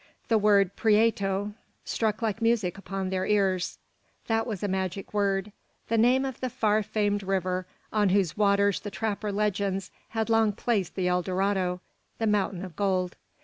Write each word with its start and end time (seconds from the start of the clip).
The 0.29 0.39
word 0.39 0.75
"Prieto" 0.75 1.53
struck 1.85 2.23
like 2.23 2.41
music 2.41 2.75
upon 2.75 3.11
their 3.11 3.27
ears. 3.27 3.77
That 4.25 4.47
was 4.47 4.63
a 4.63 4.67
magic 4.67 5.13
word: 5.13 5.51
the 5.89 5.97
name 5.99 6.25
of 6.25 6.39
the 6.39 6.49
far 6.49 6.81
famed 6.81 7.21
river 7.21 7.67
on 7.93 8.09
whose 8.09 8.35
waters 8.35 8.79
the 8.79 8.89
trapper 8.89 9.31
legends 9.31 9.91
had 10.09 10.27
long 10.27 10.53
placed 10.53 10.95
the 10.95 11.07
El 11.07 11.21
Dorado, 11.21 11.81
"the 12.17 12.25
mountain 12.25 12.65
of 12.65 12.75
gold." 12.75 13.15